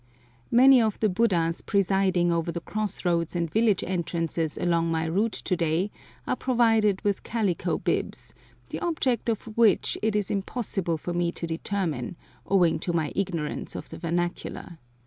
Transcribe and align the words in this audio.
Many 0.49 0.81
of 0.81 0.99
the 0.99 1.09
Buddhas 1.09 1.61
presiding 1.61 2.31
over 2.31 2.51
the 2.51 2.59
cross 2.59 3.05
roads 3.05 3.35
and 3.35 3.47
village 3.51 3.83
entrances 3.83 4.57
along 4.57 4.89
my 4.89 5.05
route 5.05 5.33
to 5.33 5.55
day 5.55 5.91
are 6.25 6.35
provided 6.35 6.99
with 7.03 7.21
calico 7.21 7.77
bibs, 7.77 8.33
the 8.69 8.79
object 8.79 9.29
of 9.29 9.43
which 9.55 9.99
it 10.01 10.15
is 10.15 10.31
impossible 10.31 10.97
for 10.97 11.13
me 11.13 11.31
to 11.33 11.45
determine, 11.45 12.15
owing 12.47 12.79
to 12.79 12.93
my 12.93 13.13
ignorance 13.15 13.75
of 13.75 13.89
the 13.89 13.99
vernacular. 13.99 14.79